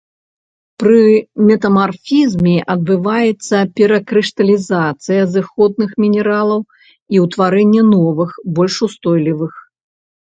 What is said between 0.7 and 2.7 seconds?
Пры метамарфізме